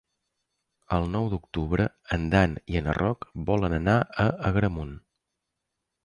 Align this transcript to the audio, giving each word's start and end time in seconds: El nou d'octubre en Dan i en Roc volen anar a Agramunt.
El 0.95 1.03
nou 1.15 1.27
d'octubre 1.33 1.83
en 2.17 2.23
Dan 2.31 2.55
i 2.75 2.79
en 2.79 2.89
Roc 2.99 3.27
volen 3.49 3.75
anar 3.81 3.99
a 4.25 4.25
Agramunt. 4.49 4.97